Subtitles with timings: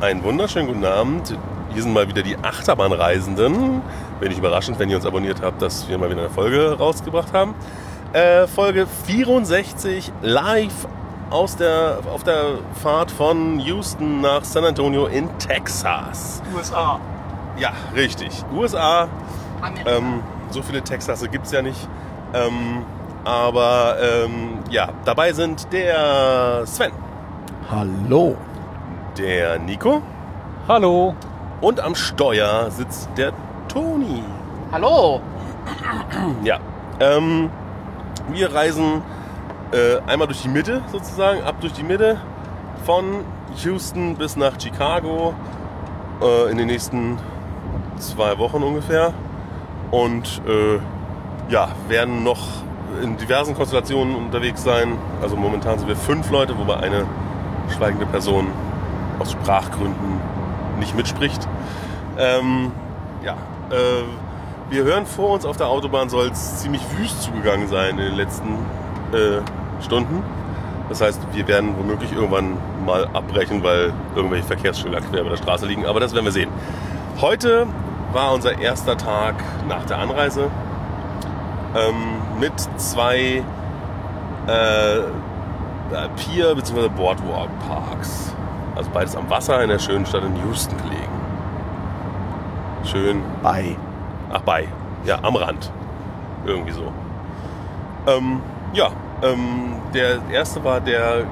[0.00, 1.36] Einen wunderschönen guten Abend.
[1.72, 3.82] Hier sind mal wieder die Achterbahnreisenden.
[4.20, 7.56] Wenig überraschend, wenn ihr uns abonniert habt, dass wir mal wieder eine Folge rausgebracht haben.
[8.12, 10.86] Äh, Folge 64 live
[11.30, 16.44] aus der, auf der Fahrt von Houston nach San Antonio in Texas.
[16.56, 17.00] USA.
[17.58, 18.30] Ja, richtig.
[18.54, 19.08] USA.
[19.84, 21.88] Ähm, so viele Texasse gibt es ja nicht.
[22.34, 22.84] Ähm,
[23.24, 26.92] aber ähm, ja, dabei sind der Sven,
[27.70, 28.34] Hallo.
[29.18, 30.00] Der Nico
[30.68, 31.14] Hallo.
[31.60, 33.32] und am Steuer sitzt der
[33.66, 34.22] Toni.
[34.70, 35.20] Hallo.
[36.44, 36.58] Ja,
[37.00, 37.50] ähm,
[38.30, 39.02] wir reisen
[39.72, 42.18] äh, einmal durch die Mitte sozusagen, ab durch die Mitte
[42.84, 43.24] von
[43.64, 45.34] Houston bis nach Chicago
[46.22, 47.18] äh, in den nächsten
[47.98, 49.12] zwei Wochen ungefähr.
[49.90, 50.78] Und äh,
[51.52, 52.40] ja, werden noch
[53.02, 54.96] in diversen Konstellationen unterwegs sein.
[55.22, 57.06] Also momentan sind wir fünf Leute, wobei eine
[57.76, 58.46] schweigende Person
[59.18, 60.20] aus Sprachgründen
[60.78, 61.48] nicht mitspricht.
[62.18, 62.72] Ähm,
[63.24, 63.32] ja,
[63.70, 64.04] äh,
[64.70, 68.14] wir hören vor uns auf der Autobahn soll es ziemlich wüst zugegangen sein in den
[68.14, 68.54] letzten
[69.12, 69.40] äh,
[69.82, 70.22] Stunden.
[70.88, 75.66] Das heißt, wir werden womöglich irgendwann mal abbrechen, weil irgendwelche Verkehrsschilder quer über der Straße
[75.66, 75.84] liegen.
[75.86, 76.50] Aber das werden wir sehen.
[77.20, 77.66] Heute
[78.12, 79.34] war unser erster Tag
[79.68, 80.50] nach der Anreise
[81.76, 83.42] ähm, mit zwei
[84.46, 85.00] äh,
[86.16, 86.88] Pier- bzw.
[86.88, 88.34] Boardwalk-Parks.
[88.78, 91.12] Also beides am Wasser in der schönen Stadt in Houston gelegen.
[92.84, 93.76] Schön Bei.
[94.32, 94.68] Ach, bei.
[95.04, 95.72] Ja, am Rand.
[96.46, 96.92] Irgendwie so.
[98.06, 98.40] Ähm,
[98.72, 98.90] ja,
[99.22, 101.24] ähm, der erste war der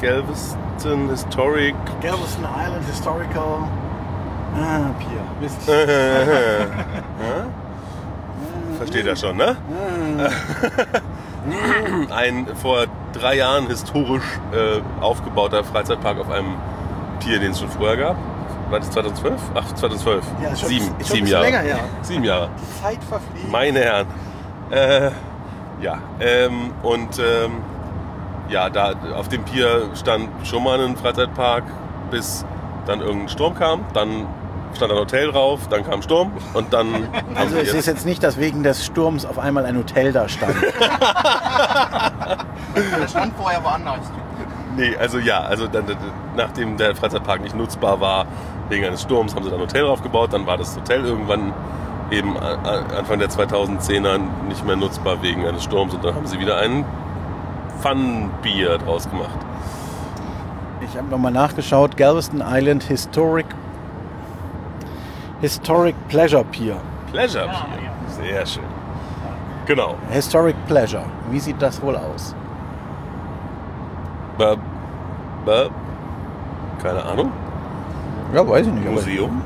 [0.00, 1.74] Galveston Historic.
[2.00, 3.68] Galveston Island Historical
[4.54, 5.20] ah, Pier.
[5.40, 5.68] Mist.
[5.68, 7.46] Ja?
[8.78, 9.56] Versteht er schon, ne?
[12.14, 16.56] Ein vor drei Jahren historisch äh, aufgebauter Freizeitpark auf einem
[17.16, 18.16] Pier, den es schon vorher gab.
[18.70, 19.40] War das 2012?
[19.54, 20.24] Ach, 2012.
[20.42, 21.44] Ja, schon- sieben, schon sieben Jahre.
[21.44, 21.76] länger, ja.
[22.02, 22.48] Sieben Jahre.
[22.60, 23.50] Die Zeit verfliegt.
[23.50, 24.06] Meine Herren.
[24.70, 25.10] Äh,
[25.80, 27.52] ja, ähm, und ähm,
[28.48, 31.64] ja, da auf dem Pier stand schon mal ein Freizeitpark,
[32.10, 32.44] bis
[32.86, 33.84] dann irgendein Sturm kam.
[33.94, 34.26] Dann
[34.74, 37.08] stand ein Hotel drauf, dann kam Sturm und dann.
[37.36, 40.54] Also es ist jetzt nicht, dass wegen des Sturms auf einmal ein Hotel da stand.
[43.00, 44.00] Der stand vorher woanders.
[44.76, 45.84] Nee, also ja, also dann,
[46.36, 48.26] nachdem der Freizeitpark nicht nutzbar war
[48.68, 50.32] wegen eines Sturms, haben sie dann ein Hotel draufgebaut.
[50.32, 51.52] Dann war das Hotel irgendwann
[52.10, 56.38] eben a- Anfang der 2010er nicht mehr nutzbar wegen eines Sturms und dann haben sie
[56.38, 56.84] wieder ein
[57.80, 59.38] Fun-Bier draus gemacht.
[60.82, 61.96] Ich habe nochmal nachgeschaut.
[61.96, 63.46] Galveston Island Historic
[65.40, 66.76] Historic Pleasure Pier.
[67.12, 68.24] Pleasure Pier.
[68.24, 68.62] Sehr schön.
[69.66, 69.96] Genau.
[70.10, 71.04] Historic Pleasure.
[71.30, 72.34] Wie sieht das wohl aus?
[74.38, 74.56] Ba,
[75.46, 75.66] ba,
[76.82, 77.32] keine Ahnung.
[78.34, 78.90] Ja, weiß ich nicht.
[78.90, 79.42] Museum?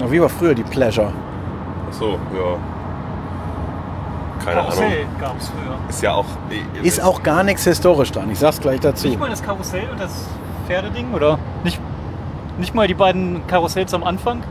[0.00, 1.12] Na, wie war früher die Pleasure?
[1.88, 2.56] Achso, ja.
[4.44, 4.72] Keine Ahnung.
[4.72, 5.76] Karussell gab es früher.
[5.88, 6.24] Ist ja auch.
[6.82, 8.30] Ist auch gar nichts historisch dran.
[8.30, 9.08] Ich sag's gleich dazu.
[9.08, 10.26] Nicht mal das Karussell und das
[10.66, 11.12] Pferdeding?
[11.14, 11.80] Oder nicht,
[12.58, 14.42] nicht mal die beiden Karussells am Anfang?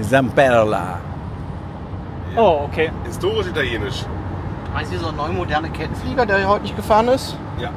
[0.00, 0.98] Zamperla.
[2.36, 2.90] Oh, okay.
[3.04, 4.04] Historisch italienisch.
[4.76, 7.34] Meinst du so ein neu moderne Kettenflieger, der heute nicht gefahren ist?
[7.58, 7.70] Ja.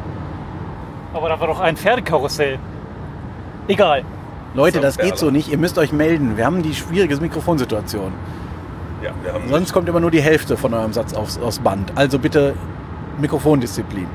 [1.13, 2.59] Aber da war doch ein Pferdekarussell.
[3.69, 4.03] Egal.
[4.53, 5.47] Leute, das geht so nicht.
[5.49, 6.35] Ihr müsst euch melden.
[6.35, 8.11] Wir haben die schwierige Mikrofonsituation.
[9.01, 9.47] Ja, wir haben.
[9.47, 11.93] Sonst kommt immer nur die Hälfte von eurem Satz aufs, aufs Band.
[11.95, 12.53] Also bitte
[13.17, 14.07] Mikrofondisziplin.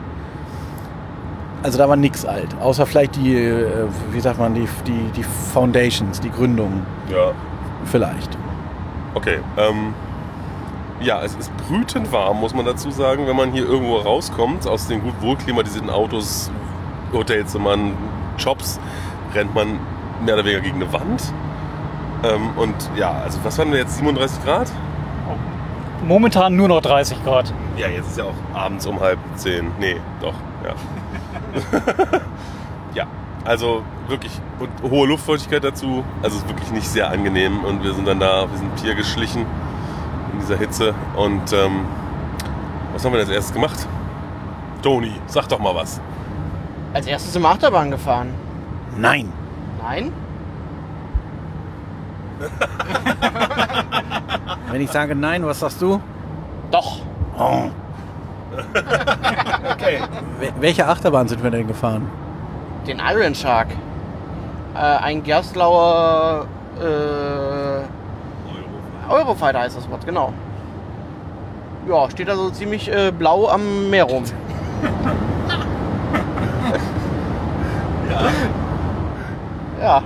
[1.63, 2.55] Also da war nix alt.
[2.61, 5.25] Außer vielleicht die, äh, wie sagt man, die, die, die
[5.55, 6.85] Foundations, die Gründung.
[7.11, 7.33] Ja.
[7.87, 8.37] Vielleicht.
[9.15, 9.39] Okay.
[9.57, 9.95] Ähm,
[11.01, 14.87] ja, es ist brütend warm, muss man dazu sagen, wenn man hier irgendwo rauskommt aus
[14.87, 16.51] den gut wohlklimatisierten Autos,
[17.13, 17.93] Hotelzimmern,
[18.39, 18.81] Jobs,
[19.35, 19.79] rennt man
[20.25, 21.33] mehr oder weniger gegen eine Wand.
[22.25, 23.97] Ähm, und ja, also was waren wir jetzt?
[23.99, 24.71] 37 Grad?
[26.07, 27.53] Momentan nur noch 30 Grad.
[27.77, 29.71] Ja, jetzt ist ja auch abends um halb zehn.
[29.79, 30.75] Nee, doch, ja.
[32.95, 33.07] ja,
[33.45, 36.05] also wirklich und hohe Luftfeuchtigkeit dazu.
[36.23, 37.65] Also es ist wirklich nicht sehr angenehm.
[37.65, 39.47] Und wir sind dann da, wir sind hier geschlichen
[40.45, 40.95] dieser Hitze.
[41.17, 41.85] Und ähm,
[42.93, 43.87] was haben wir als erstes gemacht?
[44.83, 46.01] Toni, sag doch mal was.
[46.93, 48.29] Als erstes im Achterbahn gefahren.
[48.97, 49.33] Nein.
[49.83, 50.13] Nein?
[54.71, 56.01] Wenn ich sage nein, was sagst du?
[56.71, 57.01] Doch.
[57.39, 57.71] Oh.
[59.73, 59.99] Okay.
[60.39, 62.09] Wel- Welche Achterbahn sind wir denn gefahren?
[62.87, 63.67] Den Iron Shark.
[64.75, 66.47] Äh, ein Gerstlauer
[66.79, 67.81] äh,
[69.09, 70.33] Eurofighter heißt das Wort, genau.
[71.89, 74.25] Ja, steht da so ziemlich äh, blau am Meer rum.
[79.81, 80.03] Ja.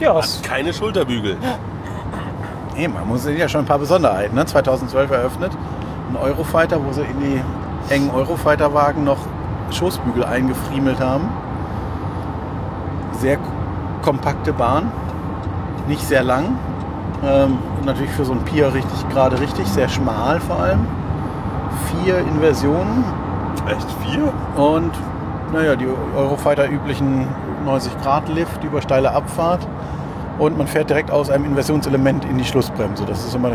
[0.00, 1.36] Ja, es, Keine Schulterbügel.
[2.74, 4.34] Nee, man muss ja schon ein paar Besonderheiten.
[4.34, 4.46] Ne?
[4.46, 5.52] 2012 eröffnet.
[6.10, 9.18] Ein Eurofighter, wo sie in die engen Eurofighter-Wagen noch
[9.72, 11.28] Schoßbügel eingefriemelt haben.
[13.20, 13.38] Sehr
[14.02, 14.90] kompakte Bahn.
[15.88, 16.56] Nicht sehr lang.
[17.24, 19.66] Ähm, natürlich für so ein Pier richtig gerade richtig.
[19.66, 20.86] Sehr schmal vor allem.
[22.04, 23.02] Vier Inversionen.
[23.68, 24.32] Echt vier?
[24.62, 24.92] Und
[25.52, 25.86] naja, die
[26.16, 27.26] Eurofighter üblichen
[27.64, 29.66] 90 Grad Lift über steile Abfahrt.
[30.38, 33.04] Und man fährt direkt aus einem Inversionselement in die Schlussbremse.
[33.06, 33.52] Das ist immer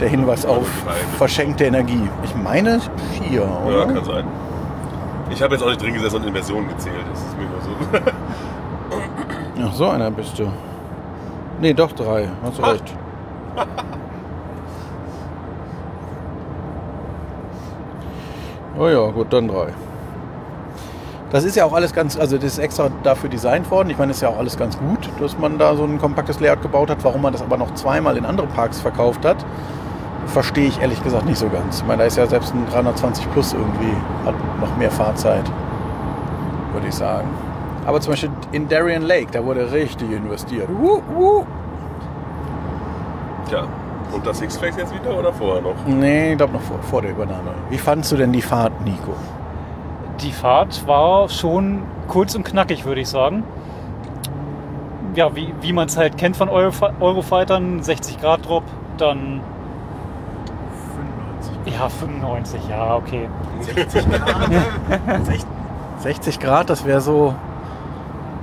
[0.00, 0.68] der Hinweis auf
[1.16, 2.06] verschenkte Energie.
[2.22, 2.80] Ich meine
[3.12, 3.86] vier, Ja, oder?
[3.86, 4.24] kann sein.
[5.30, 6.96] Ich habe jetzt auch nicht drin gesessen und in Versionen gezählt.
[7.10, 7.70] Das ist mir nur so.
[9.68, 10.48] Ach, so einer bist du.
[11.60, 12.28] Nee, doch drei.
[12.42, 12.96] Hast du recht.
[18.78, 19.68] Oh ja, gut, dann drei.
[21.30, 23.88] Das ist ja auch alles ganz, also das ist extra dafür designt worden.
[23.88, 26.40] Ich meine, das ist ja auch alles ganz gut, dass man da so ein kompaktes
[26.40, 27.02] Layout gebaut hat.
[27.02, 29.38] Warum man das aber noch zweimal in andere Parks verkauft hat,
[30.26, 31.78] verstehe ich ehrlich gesagt nicht so ganz.
[31.80, 35.50] Ich meine, da ist ja selbst ein 320 Plus irgendwie, hat noch mehr Fahrzeit,
[36.72, 37.28] würde ich sagen.
[37.86, 40.68] Aber zum Beispiel in Darien Lake, da wurde richtig investiert.
[40.68, 41.44] Wuh, wuh.
[43.48, 43.62] Tja,
[44.12, 45.74] und das Flags jetzt wieder oder vorher noch?
[45.86, 47.52] Nee, ich glaube noch vor, vor der Übernahme.
[47.70, 49.12] Wie fandst du denn die Fahrt, Nico?
[50.22, 53.44] die Fahrt war schon kurz und knackig, würde ich sagen.
[55.14, 58.62] Ja, wie, wie man es halt kennt von Eurofi- Eurofightern, 60 Grad Drop,
[58.96, 59.40] dann
[61.66, 61.74] 95.
[61.78, 63.28] ja 95, ja okay.
[66.02, 67.34] 60 Grad, das wäre so.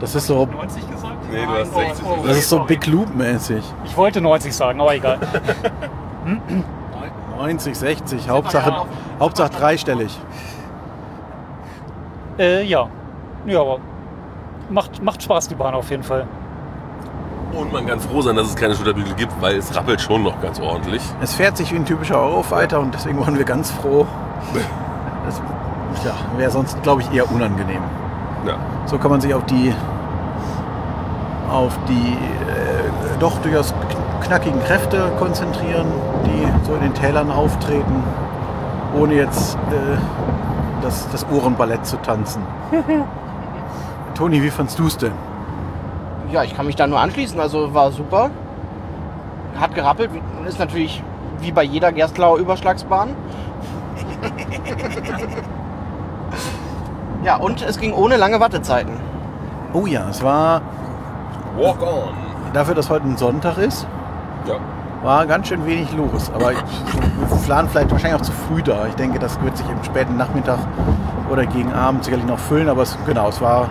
[0.03, 0.45] Das ist so.
[0.45, 1.15] 90 gesagt?
[1.31, 2.59] Nee, du hast 60 oh, Das ist so.
[2.59, 3.63] Big Loop-mäßig.
[3.85, 5.17] Ich wollte 90 sagen, aber egal.
[7.37, 8.85] 90, 60, Hauptsache,
[9.17, 10.19] Hauptsache dreistellig.
[12.37, 12.89] äh, ja.
[13.45, 13.77] Ja, aber
[14.69, 16.27] macht, macht Spaß die Bahn auf jeden Fall.
[17.53, 20.41] Und man kann froh sein, dass es keine Schulterbügel gibt, weil es rappelt schon noch
[20.41, 21.01] ganz ordentlich.
[21.21, 24.05] Es fährt sich wie ein typischer Eurofighter und deswegen waren wir ganz froh.
[25.25, 25.41] Das
[26.03, 27.81] ja, wäre sonst, glaube ich, eher unangenehm.
[28.45, 28.57] Ja.
[28.87, 29.73] So kann man sich auf die
[31.53, 35.85] auf die äh, doch durchaus kn- knackigen Kräfte konzentrieren,
[36.25, 38.03] die so in den Tälern auftreten,
[38.99, 39.97] ohne jetzt äh,
[40.81, 42.41] das, das Ohrenballett zu tanzen.
[44.15, 45.11] Toni, wie fandst du es denn?
[46.31, 47.39] Ja, ich kann mich da nur anschließen.
[47.39, 48.31] Also war super.
[49.59, 50.09] Hat gerappelt.
[50.47, 51.03] Ist natürlich
[51.39, 53.09] wie bei jeder Gerstlauer Überschlagsbahn.
[57.23, 58.93] ja, und es ging ohne lange Wartezeiten.
[59.73, 60.61] Oh ja, es war
[61.57, 62.09] Walk on.
[62.53, 63.87] dafür, dass heute ein Sonntag ist,
[64.47, 64.55] Ja.
[65.03, 66.31] war ganz schön wenig los.
[66.33, 66.57] Aber ich,
[67.29, 68.85] wir waren vielleicht wahrscheinlich auch zu früh da.
[68.87, 70.59] Ich denke, das wird sich im späten Nachmittag
[71.31, 72.69] oder gegen Abend sicherlich noch füllen.
[72.69, 73.69] Aber es, genau, es war.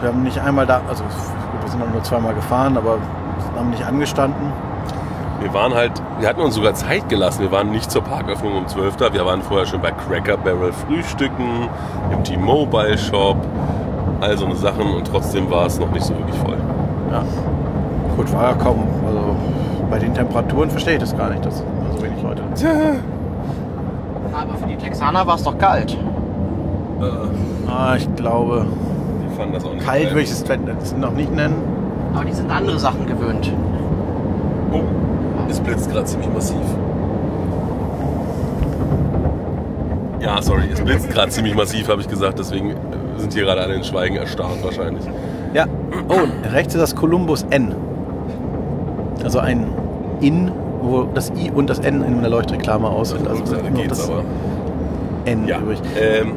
[0.00, 2.96] Wir haben nicht einmal da, also gut, wir sind auch nur zweimal gefahren, aber
[3.56, 4.50] haben nicht angestanden.
[5.40, 7.40] Wir waren halt, wir hatten uns sogar Zeit gelassen.
[7.42, 9.12] Wir waren nicht zur Parköffnung um 12 da.
[9.12, 11.68] Wir waren vorher schon bei Cracker Barrel frühstücken,
[12.12, 13.36] im T-Mobile Shop,
[14.20, 16.56] all so eine Sachen und trotzdem war es noch nicht so wirklich voll.
[17.10, 17.22] Ja.
[18.16, 18.78] Gut, war ja kaum.
[19.06, 19.20] Also
[19.90, 22.42] bei den Temperaturen verstehe ich das gar nicht, dass so wenig Leute.
[24.32, 25.96] Aber für die Texaner war es doch kalt.
[27.66, 28.66] Ah, ich glaube,
[29.24, 30.10] Die fanden das auch nicht kalt geil.
[30.12, 31.54] würde ich es noch nicht nennen.
[32.14, 33.50] Aber die sind andere Sachen gewöhnt.
[34.72, 34.80] Oh,
[35.48, 36.56] es blitzt gerade ziemlich massiv.
[40.20, 42.38] Ja, sorry, es blitzt gerade ziemlich massiv, habe ich gesagt.
[42.38, 42.74] Deswegen äh,
[43.20, 45.04] sind hier gerade alle in Schweigen erstarrt wahrscheinlich.
[45.54, 45.66] Ja.
[46.08, 46.14] Oh,
[46.52, 47.74] rechts ist das Columbus N.
[49.24, 49.66] Also ein
[50.20, 50.50] In,
[50.82, 53.26] wo das I und das N in einer Leuchtreklame aus sind.
[53.28, 54.22] Also da nur geht's das aber.
[55.26, 55.80] N Ja, übrig.
[56.00, 56.32] ähm,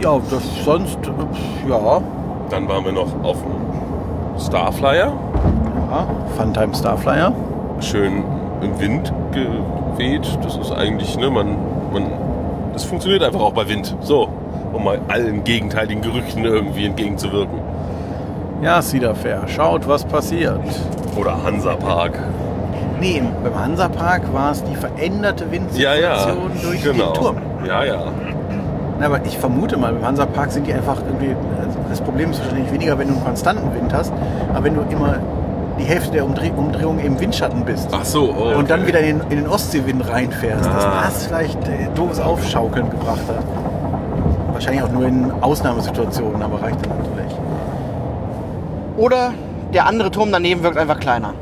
[0.00, 0.98] Ja, das sonst,
[1.68, 2.00] ja.
[2.50, 5.12] dann waren wir noch auf dem Starflyer.
[5.90, 6.06] ja.
[6.36, 7.32] Funtime Starflyer.
[7.80, 8.22] Schön
[8.62, 10.26] im Wind geweht.
[10.42, 11.56] Das ist eigentlich, ne, man,
[11.92, 12.06] man,
[12.72, 13.94] das funktioniert einfach auch bei Wind.
[14.00, 14.28] So,
[14.76, 17.58] um mal allen gegenteiligen Gerüchten irgendwie entgegenzuwirken.
[18.62, 19.42] Ja, Cedar Fair.
[19.48, 20.60] Schaut, was passiert.
[21.16, 22.18] Oder Hansa Park.
[23.00, 27.04] Nee, im- beim Hansapark war es die veränderte Ja, ja, Windsituation durch genau.
[27.12, 27.36] den Turm.
[27.66, 27.98] Ja, ja.
[28.98, 31.36] Na, aber ich vermute mal, beim Hansapark sind die einfach irgendwie.
[31.60, 34.12] also Das Problem ist wahrscheinlich weniger, wenn du einen konstanten Wind hast,
[34.54, 35.16] aber wenn du immer
[35.78, 38.88] die Hälfte der Umdreh Umdrehung im Windschatten bist Ach so, oh, und dann okay.
[38.88, 41.02] wieder in den, in den Ostseewind reinfährst, dass Ah.
[41.04, 43.44] das vielleicht äh, doofes Aufschaukeln gebracht hat.
[44.56, 47.34] Wahrscheinlich auch nur in Ausnahmesituationen, aber reicht dann natürlich.
[48.96, 49.34] Oder
[49.74, 51.34] der andere Turm daneben wirkt einfach kleiner.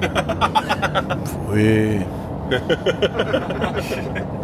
[1.24, 2.06] Pfui.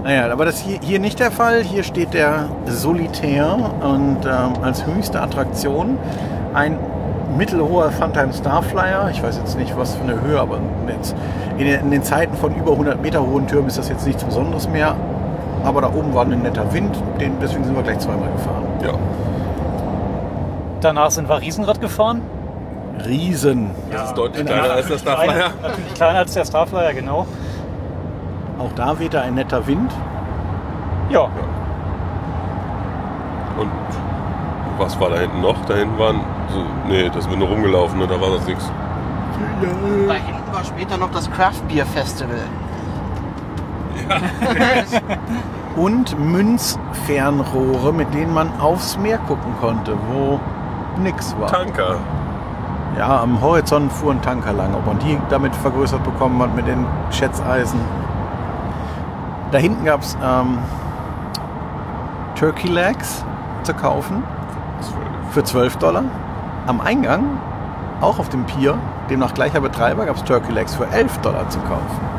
[0.03, 1.63] naja, aber das ist hier, hier nicht der Fall.
[1.63, 5.97] Hier steht der Solitär und ähm, als höchste Attraktion
[6.55, 6.77] ein
[7.37, 9.11] mittelhoher Funtime Starflyer.
[9.13, 12.53] Ich weiß jetzt nicht, was für eine Höhe, aber in, den, in den Zeiten von
[12.57, 14.97] über 100 Meter hohen Türmen ist das jetzt nichts Besonderes mehr.
[15.65, 18.65] Aber da oben war ein netter Wind, den, deswegen sind wir gleich zweimal gefahren.
[18.83, 18.93] Ja.
[20.81, 22.23] Danach sind wir Riesenrad gefahren.
[23.05, 23.71] Riesen.
[23.91, 25.33] Das ist deutlich kleiner als der Starflyer.
[25.33, 27.27] Kleiner, natürlich kleiner als der Starflyer, genau.
[28.59, 29.93] Auch da wehte ein netter Wind.
[31.11, 31.23] Ja,
[33.59, 33.71] Und
[34.79, 35.65] was war da hinten noch?
[35.67, 36.21] Da hinten waren.
[36.53, 38.07] So, nee, das bin nur rumgelaufen, ne?
[38.07, 38.71] da war das nichts.
[40.09, 42.41] Da hinten war später noch das Craft Beer Festival.
[45.77, 50.41] Und Münzfernrohre, mit denen man aufs Meer gucken konnte, wo
[51.01, 51.49] nix war.
[51.49, 51.97] Tanker.
[52.97, 54.75] Ja, am Horizont fuhr ein Tanker lang.
[54.75, 57.79] Ob man die damit vergrößert bekommen hat mit den Schätzeisen.
[59.53, 60.59] Da hinten gab es ähm,
[62.35, 63.25] Turkey Legs
[63.63, 64.23] zu kaufen
[65.31, 66.05] für 12 Dollar.
[66.67, 67.39] Am Eingang,
[68.01, 68.77] auch auf dem Pier,
[69.09, 72.18] demnach gleicher Betreiber, gab es Turkey Legs für 11 Dollar zu kaufen.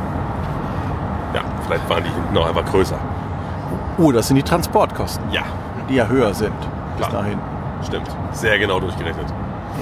[1.70, 2.98] Vielleicht waren die hinten noch einfach größer.
[4.00, 5.44] Oh, das sind die Transportkosten, Ja,
[5.88, 6.54] die ja höher sind
[6.98, 7.22] bis Klar.
[7.22, 7.38] dahin.
[7.86, 8.08] stimmt.
[8.32, 9.28] Sehr genau durchgerechnet.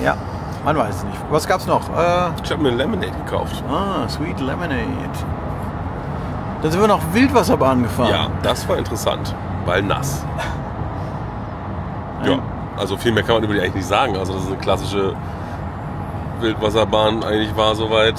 [0.04, 0.16] Ja,
[0.66, 1.18] man weiß es nicht.
[1.32, 1.82] Was gab's noch?
[1.98, 3.64] Äh, Ich habe mir Lemonade gekauft.
[3.72, 4.84] ah, Sweet Lemonade.
[6.62, 8.10] Dann sind wir noch Wildwasserbahn gefahren.
[8.12, 9.34] Ja, das war interessant,
[9.66, 10.26] weil nass.
[12.26, 12.40] Ja,
[12.78, 14.18] also viel mehr kann man über die eigentlich nicht sagen.
[14.18, 15.14] Also das ist eine klassische
[16.42, 18.16] Wildwasserbahn eigentlich war soweit.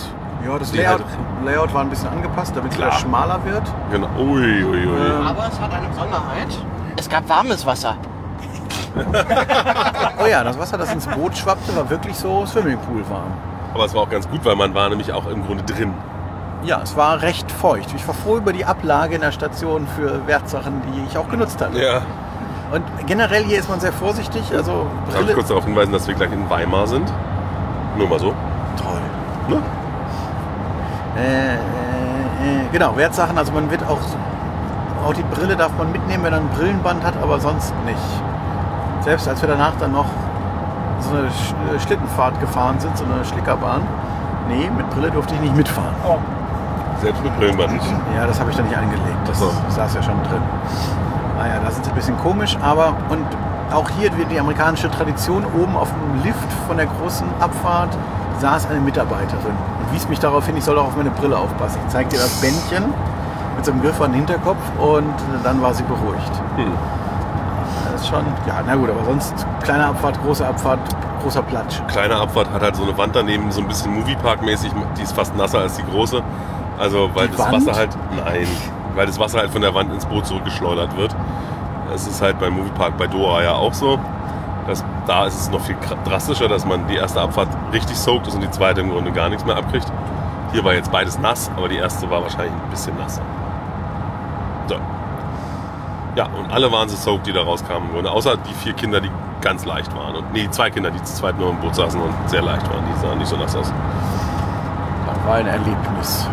[0.46, 1.04] Ja, das Layout, halt-
[1.44, 3.00] Layout war ein bisschen angepasst, damit es wieder Klar.
[3.00, 3.62] schmaler wird.
[3.90, 4.08] Genau.
[4.18, 4.86] Ui, ui, ui.
[4.86, 6.48] Ähm, Aber es hat eine Besonderheit.
[6.96, 7.96] Es gab warmes Wasser.
[10.20, 13.32] Oh ja, das Wasser, das ins Boot schwappte, war wirklich so Swimmingpool warm.
[13.74, 15.94] Aber es war auch ganz gut, weil man war nämlich auch im Grunde drin.
[16.64, 17.94] Ja, es war recht feucht.
[17.94, 21.60] Ich war froh über die Ablage in der Station für Wertsachen, die ich auch genutzt
[21.62, 21.80] habe.
[21.80, 22.02] Ja.
[22.72, 24.42] Und generell hier ist man sehr vorsichtig.
[24.52, 25.34] Also Darf ich Brille.
[25.34, 27.12] kurz darauf hinweisen, dass wir gleich in Weimar sind?
[27.96, 28.34] Nur mal so.
[28.82, 29.00] Toll.
[29.48, 29.62] Ne?
[31.18, 31.58] Äh, äh, äh,
[32.72, 33.36] genau, Wertsachen.
[33.36, 33.98] Also man wird auch,
[35.04, 37.98] auch die Brille darf man mitnehmen, wenn er ein Brillenband hat, aber sonst nicht.
[39.00, 40.06] Selbst als wir danach dann noch
[41.00, 43.82] so eine äh, Schlittenfahrt gefahren sind, so eine Schlickerbahn.
[44.48, 45.94] Nee, mit Brille durfte ich nicht mitfahren.
[47.00, 47.86] Selbst mit Brillenband nicht.
[48.16, 49.26] Ja, das habe ich da nicht angelegt.
[49.26, 49.52] Das so.
[49.68, 50.42] saß ja schon drin.
[51.36, 53.24] Naja, da sind sie ein bisschen komisch, aber und
[53.72, 55.44] auch hier wird die amerikanische Tradition.
[55.60, 57.96] Oben auf dem Lift von der großen Abfahrt
[58.40, 59.54] saß eine Mitarbeiterin
[59.92, 61.78] wies mich darauf hin, ich soll auch auf meine Brille aufpassen.
[61.86, 62.92] Ich zeigte ihr das Bändchen
[63.56, 66.32] mit so einem Griff an den Hinterkopf und dann war sie beruhigt.
[66.56, 66.72] Hm.
[67.92, 70.78] Das ist schon, ja, na gut, aber sonst kleine Abfahrt, große Abfahrt,
[71.22, 71.82] großer Platsch.
[71.88, 74.70] Kleine Abfahrt hat halt so eine Wand daneben, so ein bisschen Moviepark-mäßig.
[74.96, 76.22] Die ist fast nasser als die große.
[76.78, 77.66] Also weil Die das Wand?
[77.66, 77.90] Wasser halt.
[78.24, 78.46] Nein.
[78.94, 81.14] Weil das Wasser halt von der Wand ins Boot zurückgeschleudert wird.
[81.94, 83.98] Es ist halt beim Moviepark bei Dora ja auch so.
[84.66, 88.34] Das, da ist es noch viel drastischer, dass man die erste Abfahrt richtig soakt ist
[88.34, 89.90] und die zweite im Grunde gar nichts mehr abkriegt.
[90.52, 93.22] Hier war jetzt beides nass, aber die erste war wahrscheinlich ein bisschen nasser.
[94.68, 94.76] So.
[96.14, 98.10] Ja, und alle waren so soaked, die da rauskamen im Grunde.
[98.10, 99.10] Außer die vier Kinder, die
[99.40, 100.14] ganz leicht waren.
[100.16, 102.84] Und nee, zwei Kinder, die zu zweit nur im Boot saßen und sehr leicht waren.
[102.92, 103.72] Die sahen nicht so nass aus.
[105.06, 106.28] Das war ein Erlebnis.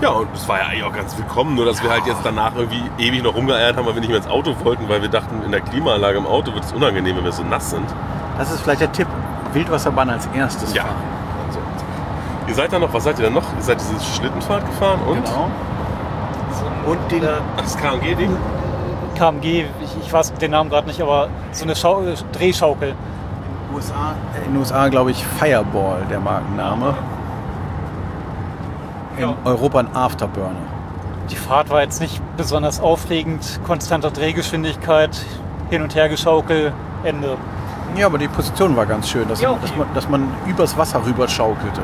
[0.00, 2.54] Ja, und es war ja eigentlich auch ganz willkommen, nur dass wir halt jetzt danach
[2.54, 5.42] irgendwie ewig noch rumgeeiert haben, weil wir nicht mehr ins Auto wollten, weil wir dachten,
[5.44, 7.86] in der Klimaanlage im Auto wird es unangenehm, wenn wir so nass sind.
[8.38, 9.08] Das ist vielleicht der Tipp.
[9.52, 10.82] Wildwasserbahn als erstes Ja.
[10.84, 10.94] fahren.
[11.48, 11.58] Also,
[12.46, 13.42] ihr seid da noch, was seid ihr denn noch?
[13.56, 15.50] Ihr seid diese Schlittenfahrt gefahren und Genau.
[16.86, 17.22] Und den,
[17.56, 18.36] Ach, das KMG-Ding?
[19.16, 22.02] KMG, ich, ich weiß den Namen gerade nicht, aber so eine Schau
[22.32, 22.94] Drehschaukel.
[23.74, 26.94] USA, äh, in den USA glaube ich Fireball, der Markenname.
[29.18, 29.34] In Ja.
[29.44, 30.50] Europa ein Afterburner.
[31.30, 35.10] Die Fahrt war jetzt nicht besonders aufregend, konstante Drehgeschwindigkeit,
[35.70, 36.72] hin und her geschaukel,
[37.04, 37.36] Ende.
[37.96, 39.58] Ja, aber die Position war ganz schön, dass, Ja, okay.
[39.62, 41.80] dass, man, dass man übers Wasser rüber schaukelte.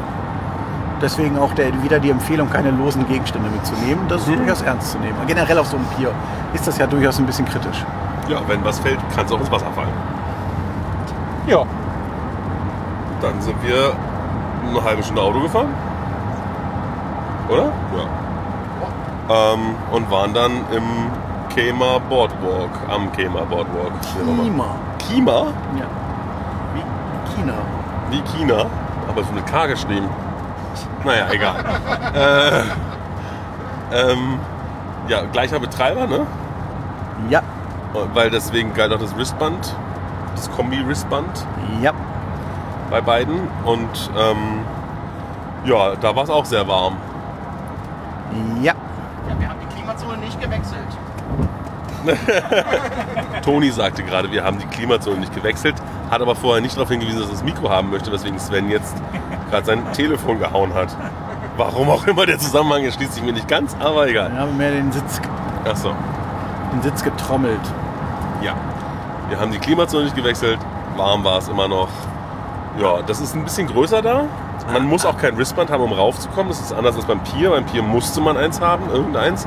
[1.02, 4.06] Deswegen auch der, wieder die Empfehlung, keine losen Gegenstände mitzunehmen.
[4.08, 4.36] Das ist Mhm.
[4.38, 5.16] durchaus ernst zu nehmen.
[5.26, 6.10] Generell auf so einem Pier
[6.54, 7.84] ist das ja durchaus ein bisschen kritisch.
[8.28, 9.88] Ja, wenn was fällt, kann es auch ins Wasser fallen.
[11.46, 11.64] Ja,
[13.20, 13.92] Dann sind wir
[14.70, 15.68] eine halbe Stunde Auto gefahren.
[17.48, 17.64] Oder?
[17.96, 19.52] Ja.
[19.54, 20.84] Ähm, und waren dann im
[21.54, 23.92] Kema Boardwalk, am Kema Boardwalk.
[24.12, 24.64] Klima.
[24.98, 25.46] Kima?
[25.76, 25.86] Ja.
[26.74, 27.54] Wie China.
[28.10, 28.66] Wie China,
[29.08, 30.08] aber es wird mit K geschrieben.
[31.04, 31.56] Naja, egal.
[33.92, 34.38] äh, ähm,
[35.08, 36.26] ja, gleicher Betreiber, ne?
[37.28, 37.42] Ja.
[38.12, 39.74] Weil deswegen galt auch das Wristband,
[40.34, 41.46] das Kombi-Wristband
[41.80, 41.92] Ja.
[42.90, 43.48] bei beiden.
[43.64, 44.60] Und ähm,
[45.64, 46.96] ja, da war es auch sehr warm.
[48.60, 48.72] Ja.
[49.28, 49.58] Ja, wir haben
[50.14, 50.86] Klimazone nicht gewechselt.
[53.44, 55.76] Toni sagte gerade, wir haben die Klimazone nicht gewechselt,
[56.10, 58.94] hat aber vorher nicht darauf hingewiesen, dass er das Mikro haben möchte, weswegen Sven jetzt
[59.50, 60.94] gerade sein Telefon gehauen hat.
[61.56, 64.30] Warum auch immer der Zusammenhang erschließt sich mir nicht ganz, aber egal.
[64.32, 65.20] Wir haben mehr den Sitz,
[65.64, 65.92] Achso,
[66.72, 67.60] den Sitz getrommelt.
[68.42, 68.54] ja.
[69.30, 70.58] Wir haben die Klimazone nicht gewechselt,
[70.98, 71.88] warm war es immer noch.
[72.78, 74.24] Ja, das ist ein bisschen größer da.
[74.72, 76.48] Man muss auch kein Wristband haben, um raufzukommen.
[76.48, 77.50] Das ist anders als beim Pier.
[77.50, 79.46] Beim Pier musste man eins haben, irgendeins.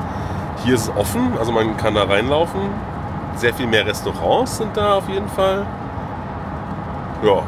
[0.64, 2.62] Hier ist es offen, also man kann da reinlaufen.
[3.36, 5.66] Sehr viel mehr Restaurants sind da auf jeden Fall.
[7.24, 7.42] Ja,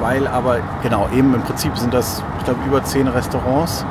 [0.00, 3.84] Weil aber, genau, eben im Prinzip sind das, ich glaube, über zehn Restaurants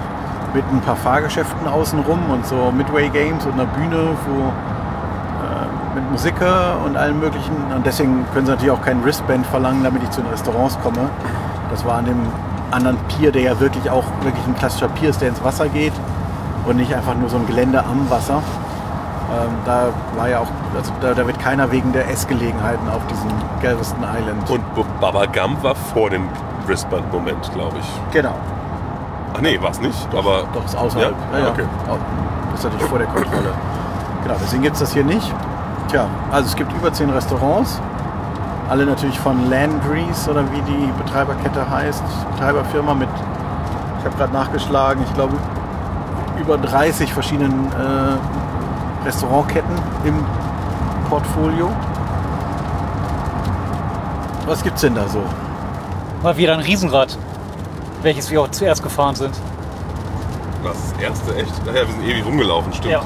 [0.53, 6.11] mit ein paar Fahrgeschäften außenrum und so Midway Games und einer Bühne, wo äh, mit
[6.11, 7.55] Musiker und allem möglichen.
[7.75, 11.09] Und deswegen können sie natürlich auch kein Wristband verlangen, damit ich zu den Restaurants komme.
[11.69, 12.19] Das war an dem
[12.71, 15.93] anderen Pier, der ja wirklich auch wirklich ein klassischer Pier ist, der ins Wasser geht
[16.69, 18.41] und nicht einfach nur so ein Gelände am Wasser.
[19.31, 23.29] Ähm, da war ja auch, also da, da wird keiner wegen der Essgelegenheiten auf diesem
[23.61, 24.49] Galveston Island.
[24.49, 26.27] und Baba Gump war vor dem
[26.65, 27.85] Wristband-Moment, glaube ich.
[28.11, 28.33] genau.
[29.35, 31.13] Ach nee, war es nicht, aber Doch, ist außerhalb.
[31.33, 31.49] Ja?
[31.49, 31.63] Okay.
[32.51, 33.53] Das ist natürlich vor der Kontrolle.
[34.23, 35.31] Genau, deswegen gibt es das hier nicht.
[35.89, 37.79] Tja, also es gibt über zehn Restaurants.
[38.69, 42.03] Alle natürlich von Landry's oder wie die Betreiberkette heißt.
[42.35, 43.09] Betreiberfirma mit,
[43.99, 45.35] ich habe gerade nachgeschlagen, ich glaube
[46.49, 50.25] über 30 verschiedenen äh, Restaurantketten im
[51.07, 51.69] Portfolio.
[54.47, 55.21] Was gibt's denn da so?
[56.23, 57.15] Mal wieder ein Riesenrad,
[58.01, 59.35] welches wir auch zuerst gefahren sind.
[60.63, 61.53] das erste echt.
[61.63, 62.93] Ach ja, wir sind ewig rumgelaufen, stimmt.
[62.93, 63.01] Ja.
[63.01, 63.05] Ja.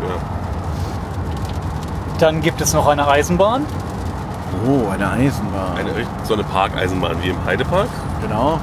[2.20, 3.66] Dann gibt es noch eine Eisenbahn.
[4.66, 5.78] Oh, eine Eisenbahn.
[5.78, 5.92] Eine,
[6.24, 7.90] so eine Parkeisenbahn wie im Heidepark.
[8.22, 8.58] Genau.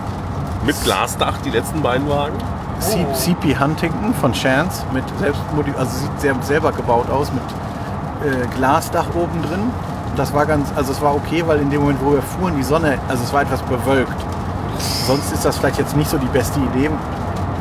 [0.64, 2.38] Mit Glasdach, die letzten beiden Wagen.
[2.80, 5.40] CP Huntington von Chance mit selbst
[5.78, 7.42] also sieht sehr selber gebaut aus mit
[8.32, 9.70] äh, Glasdach oben drin.
[10.16, 12.62] Das war ganz, also es war okay, weil in dem Moment, wo wir fuhren, die
[12.62, 14.14] Sonne, also es war etwas bewölkt.
[15.06, 16.90] Sonst ist das vielleicht jetzt nicht so die beste Idee,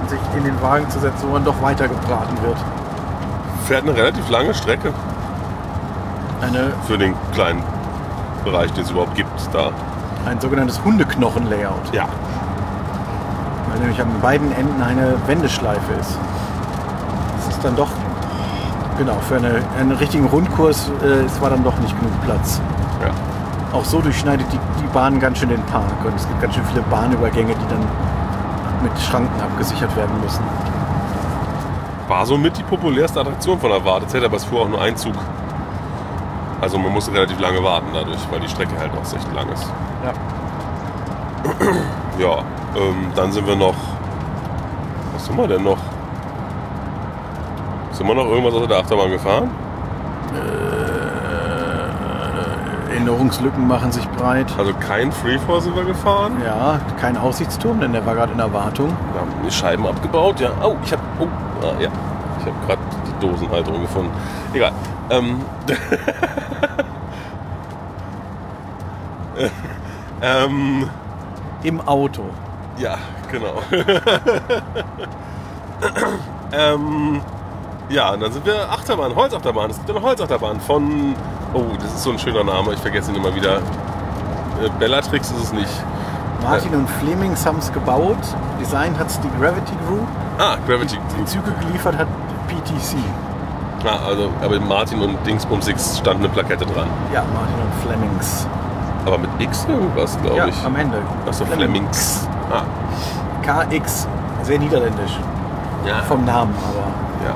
[0.07, 2.57] sich in den Wagen zu setzen, wo man doch weiter gebraten wird.
[3.67, 4.91] Fährt eine relativ lange Strecke
[6.41, 7.61] Eine, für den kleinen
[8.43, 9.29] Bereich, den es überhaupt gibt.
[9.53, 9.71] Da.
[10.25, 12.07] ein sogenanntes Hundeknochen-Layout, Ja.
[13.79, 16.17] Weil nämlich an beiden Enden eine Wendeschleife ist.
[17.37, 17.89] Das ist dann doch,
[18.97, 22.59] genau, für eine, einen richtigen Rundkurs äh, es war dann doch nicht genug Platz.
[23.01, 23.11] ja.
[23.71, 26.65] Auch so durchschneidet die, die Bahn ganz schön den Park und es gibt ganz schön
[26.65, 27.85] viele Bahnübergänge, die dann
[28.81, 30.43] mit Schranken abgesichert werden müssen.
[32.07, 35.13] War somit die populärste Attraktion von der Wartezeit, aber es fuhr auch nur ein Zug.
[36.59, 39.67] Also man musste relativ lange warten dadurch, weil die Strecke halt auch echt lang ist.
[40.03, 40.13] Ja.
[42.17, 42.43] Ja,
[42.75, 43.75] ähm, dann sind wir noch.
[45.13, 45.77] Was sind wir denn noch?
[47.91, 49.49] Sind wir noch irgendwas außer der Achterbahn gefahren?
[52.89, 54.47] Erinnerungslücken machen sich breit.
[54.57, 56.41] Also kein Freefall sind wir gefahren.
[56.45, 58.95] Ja, kein Aussichtsturm, denn der war gerade in Erwartung.
[59.13, 60.51] Wir haben die Scheiben abgebaut, ja.
[60.61, 61.01] Oh, ich habe.
[61.19, 61.27] Oh,
[61.61, 61.89] ah, ja.
[62.39, 64.11] Ich habe gerade die Dosenhalterung gefunden.
[64.53, 64.71] Egal.
[65.09, 65.41] Ähm,
[70.21, 70.89] ähm,
[71.63, 72.25] Im Auto.
[72.79, 72.97] Ja,
[73.31, 73.61] genau.
[76.51, 77.21] ähm,
[77.89, 79.71] ja, und dann sind wir Achterbahn, Holzachterbahn.
[79.71, 81.15] Es gibt eine Holzachterbahn von.
[81.53, 83.57] Oh, das ist so ein schöner Name, ich vergesse ihn immer wieder.
[83.57, 85.69] Äh, Bellatrix ist es nicht.
[86.43, 88.17] Martin und Flemings haben es gebaut.
[88.59, 90.07] Design hat es die Gravity Group.
[90.37, 91.27] Ah, Gravity Die Group.
[91.27, 92.07] Züge geliefert hat
[92.47, 92.95] PTC.
[93.85, 96.87] Ah, also, aber Martin und Dingsbums X stand eine Plakette dran.
[97.13, 98.47] Ja, Martin und Flemings.
[99.05, 100.65] Aber mit X irgendwas, glaube Ja, ich.
[100.65, 100.97] am Ende.
[101.27, 102.27] Achso, Flemings.
[102.51, 102.63] Ah,
[103.43, 104.07] KX.
[104.43, 105.19] Sehr niederländisch.
[105.85, 106.01] ja.
[106.07, 107.35] Vom Namen, aber ja.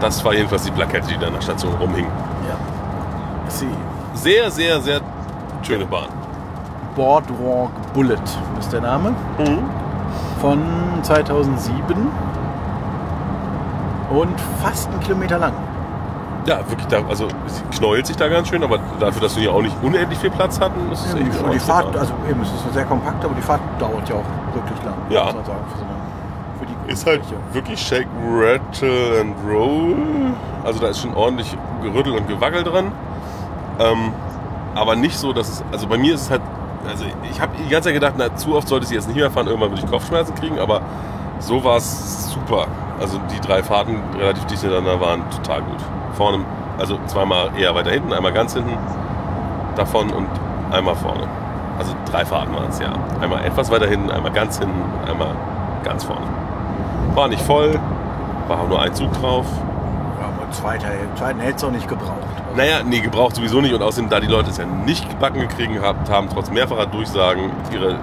[0.00, 2.06] Das war jedenfalls die Plakette, die da an der Station rumhing.
[2.48, 2.56] ja.
[3.48, 3.68] Sie.
[4.14, 5.00] Sehr, sehr, sehr
[5.62, 6.08] schöne Bahn.
[6.96, 8.16] Boardwalk Bullet
[8.58, 9.12] ist der Name.
[10.40, 10.60] Von
[11.02, 12.08] 2007.
[14.10, 15.52] Und fast einen Kilometer lang.
[16.46, 19.52] Ja, wirklich, da, also es knäult sich da ganz schön, aber dafür, dass wir hier
[19.52, 22.12] auch nicht unendlich viel Platz hatten, ist es Ja, echt die, eine die Fahrt, also
[22.28, 24.94] eben, es ist sehr kompakt, aber die Fahrt dauert ja auch wirklich lang.
[25.08, 25.24] Ja.
[25.24, 25.94] Muss man sagen, für, so eine,
[26.58, 29.96] für die Ist halt wirklich Shake, Rattle and Roll.
[30.64, 32.92] Also da ist schon ordentlich Gerüttel und Gewackel dran.
[33.78, 34.12] Ähm,
[34.74, 35.64] aber nicht so, dass es.
[35.72, 36.42] Also bei mir ist es halt.
[36.86, 39.30] Also ich habe die ganze Zeit gedacht, na, zu oft sollte ich jetzt nicht mehr
[39.30, 40.82] fahren, irgendwann würde ich Kopfschmerzen kriegen, aber
[41.38, 42.66] so war es super.
[43.00, 45.78] Also die drei Fahrten relativ dicht hintereinander waren total gut.
[46.14, 46.44] Vorne,
[46.78, 48.76] also zweimal eher weiter hinten, einmal ganz hinten
[49.76, 50.28] davon und
[50.70, 51.26] einmal vorne.
[51.78, 52.92] Also drei Fahrten waren es ja.
[53.20, 55.34] Einmal etwas weiter hinten, einmal ganz hinten und einmal
[55.82, 56.26] ganz vorne.
[57.14, 57.78] War nicht voll,
[58.48, 59.46] war auch nur ein Zug drauf.
[60.20, 62.18] Ja, aber zweiter, zweiten hätte es auch nicht gebraucht.
[62.56, 63.74] Naja, nee, gebraucht sowieso nicht.
[63.74, 67.50] Und außerdem, da die Leute es ja nicht gebacken gekriegt haben, haben trotz mehrfacher Durchsagen
[67.72, 67.96] ihre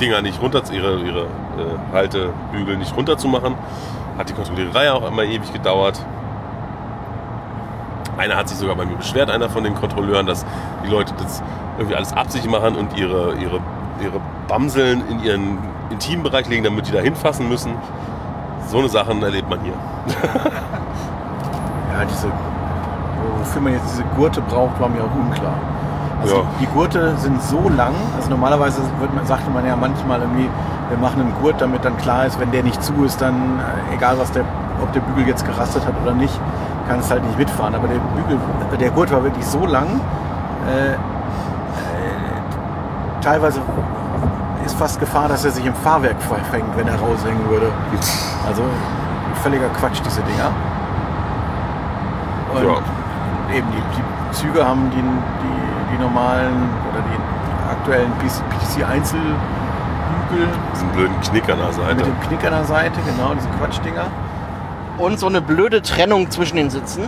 [0.00, 3.54] Dinger nicht runter, ihre, ihre äh, Haltebügel nicht runterzumachen,
[4.18, 6.04] hat die Kontrolliererei auch immer ewig gedauert.
[8.18, 10.44] Einer hat sich sogar bei mir beschwert, einer von den Kontrolleuren, dass
[10.84, 11.42] die Leute das
[11.78, 13.60] irgendwie alles absichtlich machen und ihre, ihre,
[14.00, 15.58] ihre Bamseln in ihren
[15.90, 17.72] Intimbereich legen, damit die da hinfassen müssen.
[18.68, 19.74] So eine Sachen erlebt man hier.
[21.98, 22.28] Ja, diese,
[23.38, 25.54] wofür man jetzt diese Gurte braucht, war mir auch unklar.
[26.20, 26.42] Also Ja.
[26.60, 28.80] die Gurte sind so lang, also normalerweise
[29.14, 30.48] man, sagte man ja manchmal irgendwie,
[30.90, 33.94] wir machen einen Gurt, damit dann klar ist, wenn der nicht zu ist, dann äh,
[33.94, 34.44] egal was der,
[34.82, 36.38] ob der Bügel jetzt gerastet hat oder nicht,
[36.88, 37.74] kann es halt nicht mitfahren.
[37.74, 38.38] Aber der Bügel,
[38.78, 40.00] der Gurt war wirklich so lang,
[40.68, 40.96] äh, äh,
[43.20, 43.60] teilweise
[44.64, 47.70] ist fast Gefahr, dass er sich im Fahrwerk verfängt, wenn er raushängen würde.
[48.48, 48.62] Also
[49.42, 50.50] völliger Quatsch, diese Dinger.
[52.54, 53.56] Und Ja.
[53.56, 59.36] eben die, die Züge haben die, die, die normalen oder die aktuellen PTC-Einzelbügel
[60.74, 61.94] Diesen blöden Knick an der Seite.
[61.94, 64.06] mit dem Knick an der Seite, genau, diese Quatschdinger.
[64.98, 67.04] Und so eine blöde Trennung zwischen den Sitzen.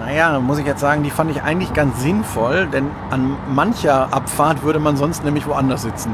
[0.00, 4.62] Naja, muss ich jetzt sagen, die fand ich eigentlich ganz sinnvoll, denn an mancher Abfahrt
[4.62, 6.12] würde man sonst nämlich woanders sitzen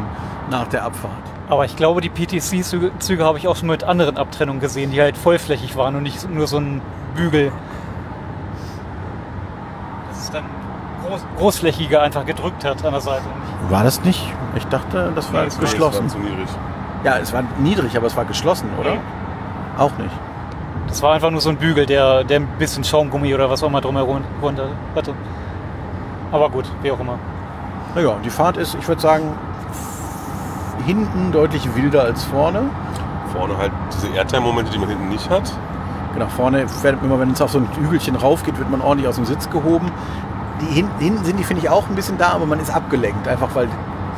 [0.50, 1.12] nach der Abfahrt.
[1.48, 5.00] Aber ich glaube, die PTC-Züge Züge habe ich auch schon mit anderen Abtrennungen gesehen, die
[5.00, 6.80] halt vollflächig waren und nicht nur so ein
[7.14, 7.52] Bügel.
[10.11, 10.44] Das ist dann
[11.06, 13.24] groß, großflächiger einfach gedrückt hat an der Seite.
[13.68, 14.24] War das nicht?
[14.56, 16.04] Ich dachte, das war Nee, das geschlossen.
[16.04, 16.48] war zu niedrig.
[17.04, 18.92] Ja, es war niedrig, aber es war geschlossen, oder?
[18.92, 19.00] Nee.
[19.76, 20.11] Auch nicht.
[20.92, 23.68] Das war einfach nur so ein Bügel, der, der ein bisschen Schaumgummi oder was auch
[23.68, 25.14] immer drumherum runter hatte.
[26.31, 27.18] Aber gut, wie auch immer.
[27.94, 29.33] Naja, die Fahrt ist, ich würde sagen,
[30.85, 32.64] hinten deutlich wilder als vorne.
[33.35, 35.50] Vorne halt diese Airtime-Momente, die man hinten nicht hat.
[36.12, 39.09] Genau, vorne, fährt- immer wenn es auf so ein Hügelchen rauf geht, wird man ordentlich
[39.09, 39.90] aus dem Sitz gehoben.
[40.61, 43.26] Die hin, hinten sind die, finde ich, auch ein bisschen da, aber man ist abgelenkt,
[43.28, 43.66] einfach weil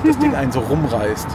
[0.04, 1.28] das Ding einen so rumreißt.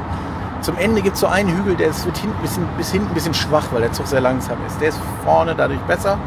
[0.62, 3.34] Zum Ende gibt es so einen Hügel, der ist, hinten, bisschen, bis hinten ein bisschen
[3.34, 4.80] schwach, weil der Zug sehr langsam ist.
[4.82, 6.18] Der ist vorne dadurch besser,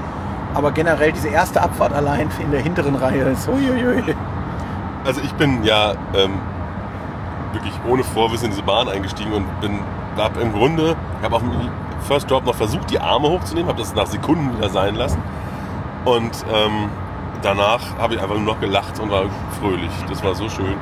[0.55, 4.15] aber generell diese erste Abfahrt allein in der hinteren Reihe ist uiuiui.
[5.05, 6.33] Also ich bin ja ähm,
[7.53, 9.81] wirklich ohne Vorwissen in diese Bahn eingestiegen und bin
[10.17, 11.53] hab im Grunde, ich habe auf dem
[12.03, 15.23] First Drop noch versucht, die Arme hochzunehmen, habe das nach Sekunden wieder sein lassen.
[16.05, 16.91] Und ähm,
[17.43, 19.25] danach habe ich einfach nur noch gelacht und war
[19.61, 19.91] fröhlich.
[20.09, 20.77] Das war so schön.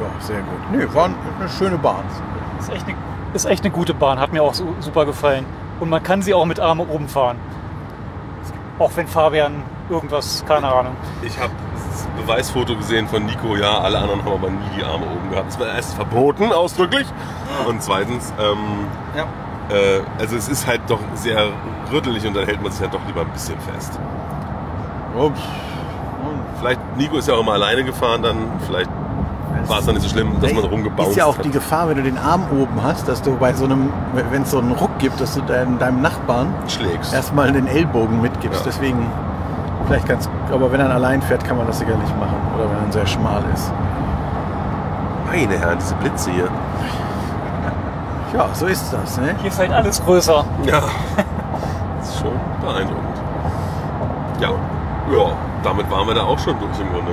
[0.00, 0.70] Ja, sehr gut.
[0.72, 2.04] Nö, war eine schöne Bahn.
[2.58, 2.96] Ist echt eine,
[3.34, 5.44] ist echt eine gute Bahn, hat mir auch su- super gefallen.
[5.80, 7.36] Und man kann sie auch mit Arme oben fahren.
[8.78, 10.96] Auch wenn Fabian irgendwas, keine Ahnung.
[11.22, 11.52] Ich habe
[11.88, 15.48] das Beweisfoto gesehen von Nico, ja, alle anderen haben aber nie die Arme oben gehabt.
[15.48, 17.06] Das war erst verboten, ausdrücklich.
[17.68, 19.24] Und zweitens, ähm, Ja.
[19.74, 21.48] äh, also es ist halt doch sehr
[21.92, 23.98] rüttelig und dann hält man sich ja doch lieber ein bisschen fest.
[25.16, 25.40] Ups.
[26.58, 28.88] Vielleicht, Nico ist ja auch immer alleine gefahren, dann vielleicht
[29.68, 31.44] war es dann nicht so schlimm, dass man rumgebounced Ist ja auch hat.
[31.44, 33.90] die Gefahr, wenn du den Arm oben hast, dass du bei so einem,
[34.30, 37.12] wenn es so einen Ruck gibt, dass du deinem, deinem Nachbarn schlägst.
[37.14, 38.60] erstmal den Ellbogen mitgibst.
[38.60, 38.64] Ja.
[38.66, 39.06] Deswegen
[39.86, 42.36] vielleicht ganz, aber wenn er allein fährt, kann man das sicherlich machen.
[42.56, 43.72] Oder wenn er sehr schmal ist.
[45.26, 46.48] Meine Herren, diese Blitze hier.
[48.34, 49.18] Ja, so ist das.
[49.18, 49.34] Ne?
[49.42, 50.42] Hier ist halt alles größer.
[50.64, 50.80] Ja.
[51.98, 53.18] Das ist schon beeindruckend.
[54.40, 54.48] Ja.
[55.14, 55.26] Ja,
[55.62, 57.12] damit waren wir da auch schon durch im Grunde.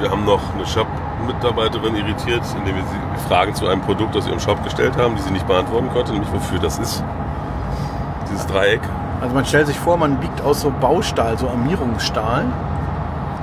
[0.00, 4.38] Wir haben noch eine Shop-Mitarbeiterin irritiert, indem wir sie Fragen zu einem Produkt aus ihrem
[4.38, 7.02] Shop gestellt haben, die sie nicht beantworten konnte, nämlich wofür das ist.
[8.30, 8.80] Dieses Dreieck.
[9.20, 12.44] Also man stellt sich vor, man biegt aus so Baustahl, so Armierungsstahl,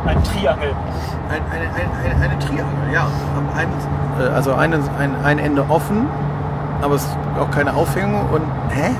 [0.06, 0.72] Ein Triangel.
[1.30, 3.08] ein, eine, eine, eine, eine Triangel, ja.
[3.58, 3.72] Einen,
[4.22, 6.08] äh, also eine, ein, ein Ende offen,
[6.82, 8.91] aber es ist auch keine Aufhängung und hä?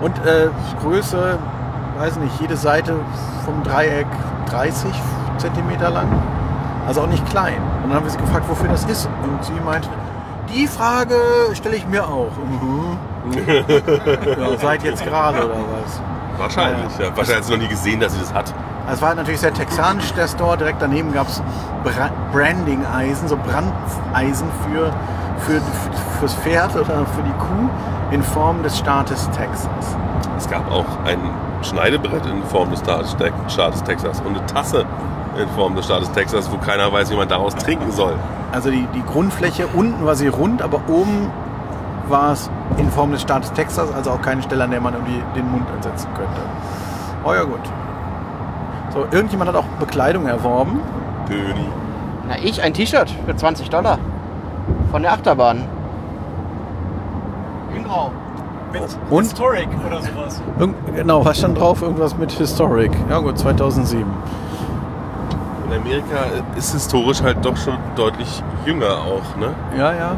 [0.00, 0.48] Und äh,
[0.82, 1.38] Größe,
[1.98, 2.96] weiß nicht, jede Seite
[3.44, 4.06] vom Dreieck
[4.50, 4.90] 30
[5.38, 6.08] Zentimeter lang.
[6.86, 7.60] Also auch nicht klein.
[7.82, 9.08] Und dann haben wir sie gefragt, wofür das ist.
[9.22, 9.88] Und sie meinte,
[10.54, 11.16] die Frage
[11.54, 12.30] stelle ich mir auch.
[12.36, 12.98] Mhm.
[14.38, 16.00] ja, seit jetzt gerade oder was?
[16.38, 17.06] Wahrscheinlich, ja.
[17.16, 18.52] Wahrscheinlich hat sie noch nie gesehen, dass sie das hat.
[18.90, 20.58] Es war natürlich sehr texanisch, der Store.
[20.58, 21.42] Direkt daneben gab es
[21.84, 24.92] Bra Branding-Eisen, so Brandeisen für,
[25.38, 27.70] für, für, fürs Pferd oder für die Kuh
[28.10, 29.96] in Form des Staates Texas.
[30.36, 31.18] Es gab auch ein
[31.62, 34.84] Schneidebrett in Form des Staates Texas und eine Tasse
[35.38, 38.14] in Form des Staates Texas, wo keiner weiß, wie man daraus trinken soll.
[38.52, 41.30] Also die, die Grundfläche, unten war sie rund, aber oben
[42.08, 45.22] war es in Form des Staates Texas, also auch keine Stelle, an der man irgendwie
[45.34, 46.40] den Mund ansetzen könnte.
[47.24, 47.60] Oh ja gut.
[48.92, 50.80] So, irgendjemand hat auch Bekleidung erworben.
[51.26, 51.66] Böni.
[52.28, 53.98] Na, ich ein T-Shirt für 20 Dollar.
[54.90, 55.64] Von der Achterbahn.
[57.94, 58.10] drauf.
[58.72, 59.22] Mit Und?
[59.22, 60.42] Historic oder sowas.
[60.58, 61.82] Irgend, genau, was stand drauf?
[61.82, 62.90] Irgendwas mit Historic.
[63.08, 64.04] Ja gut, 2007.
[65.74, 69.54] Amerika ist historisch halt doch schon deutlich jünger auch, ne?
[69.76, 70.16] Ja, ja.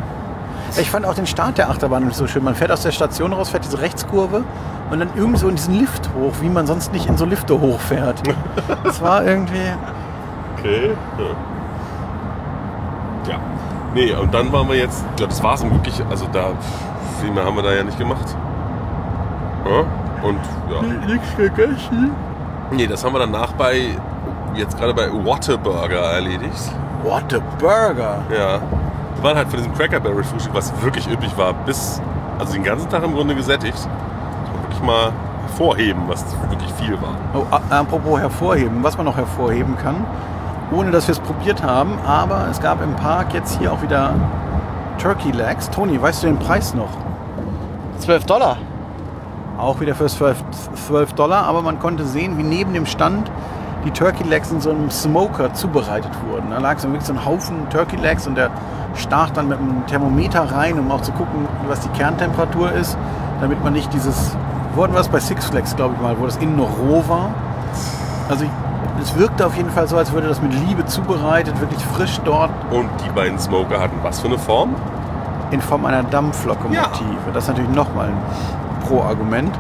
[0.79, 2.45] Ich fand auch den Start der Achterbahn so schön.
[2.45, 4.45] Man fährt aus der Station raus, fährt diese Rechtskurve
[4.91, 7.61] und dann irgendwie so in diesen Lift hoch, wie man sonst nicht in so Lifte
[7.61, 8.23] hochfährt.
[8.85, 9.73] Das war irgendwie.
[10.59, 10.91] Okay.
[13.27, 13.33] Ja.
[13.33, 13.39] ja.
[13.95, 16.51] Nee, und dann waren wir jetzt, ja, das war's im wirklich, also da,
[17.21, 18.37] viel mehr haben wir da ja nicht gemacht.
[19.65, 19.81] Ja?
[20.23, 20.41] Und
[20.71, 20.83] ja.
[21.07, 22.11] Nichts gegessen.
[22.71, 23.97] Nee, das haben wir danach bei,
[24.57, 26.73] jetzt gerade bei Whataburger erledigt.
[27.03, 28.23] What a Burger.
[28.31, 28.61] Ja.
[29.15, 32.01] Wir waren halt von diesem Crackerberry Frühstück, was wirklich üppig war, bis,
[32.39, 33.77] also den ganzen Tag im Grunde gesättigt.
[33.77, 35.13] Das war wirklich mal
[35.47, 37.17] hervorheben, was wirklich viel war.
[37.35, 40.05] Oh, apropos hervorheben, was man noch hervorheben kann,
[40.71, 44.15] ohne dass wir es probiert haben, aber es gab im Park jetzt hier auch wieder
[44.99, 45.71] Turkey Legs.
[45.71, 46.91] Toni, weißt du den Preis noch?
[47.99, 48.57] 12 Dollar.
[49.59, 50.37] Auch wieder für 12,
[50.89, 53.31] 12 Dollar, aber man konnte sehen, wie neben dem Stand
[53.87, 56.51] die Turkey Legs in so einem Smoker zubereitet wurden.
[56.51, 58.51] Da lag so wirklich so ein Haufen Turkey Legs und der
[58.95, 62.99] stach dann mit einem Thermometer rein, um auch zu gucken, was die Kerntemperatur ist,
[63.41, 64.37] damit man nicht dieses,
[64.75, 67.31] wir das bei Six Flags, glaube ich mal, wo das innen noch roh war.
[68.29, 68.51] Also ich,
[69.01, 72.51] es wirkte auf jeden Fall so, als würde das mit Liebe zubereitet, wirklich frisch dort
[72.71, 74.75] Und die beiden Smoker hatten was für eine Form?
[75.51, 77.31] in Form einer Dampflokomotive.
[77.33, 79.57] Das ist natürlich nochmal ein Pro-Argument.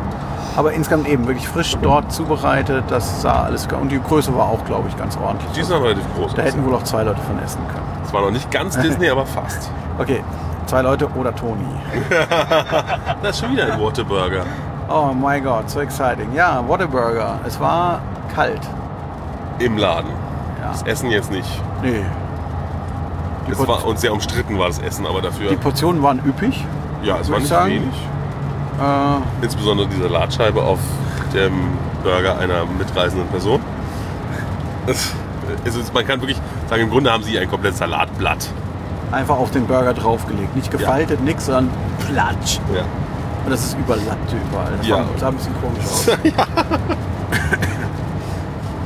[0.57, 2.85] Aber insgesamt eben wirklich frisch dort zubereitet.
[2.88, 5.51] Das sah alles und die Größe war auch, glaube ich, ganz ordentlich.
[5.53, 6.35] Die sind relativ groß.
[6.35, 7.87] Da hätten wohl auch zwei Leute von essen können.
[8.05, 9.71] Es war noch nicht ganz Disney, aber fast.
[9.99, 10.23] Okay,
[10.66, 11.64] zwei Leute oder Toni.
[13.23, 14.45] Das ist schon wieder ein Whataburger.
[14.88, 16.33] Oh my God, so exciting.
[16.35, 17.40] Ja, Whataburger.
[17.47, 18.01] Es war
[18.35, 18.61] kalt.
[19.59, 20.11] Im Laden.
[20.62, 20.69] Ja.
[20.73, 21.49] Das Essen jetzt nicht.
[21.83, 22.03] Nee.
[23.47, 25.51] Die, Es war uns sehr umstritten war das Essen, aber dafür.
[25.51, 26.64] die Portionen waren üppig.
[27.03, 27.71] Ja, es war ich nicht sagen.
[27.71, 27.95] wenig.
[28.81, 30.79] Äh, Insbesondere die Salatscheibe auf
[31.33, 31.53] dem
[32.03, 33.61] Burger einer mitreisenden Person.
[34.87, 35.12] Es,
[35.65, 38.49] es ist, man kann wirklich sagen, im Grunde haben sie ein komplettes Salatblatt.
[39.12, 40.55] einfach auf den Burger draufgelegt.
[40.55, 41.71] Nicht gefaltet, nix, sondern
[42.07, 42.59] platsch.
[42.75, 42.83] Ja.
[43.45, 44.73] Und das ist überlappt überall.
[44.79, 45.05] Das Ja.
[45.19, 46.07] sah ein bisschen komisch aus.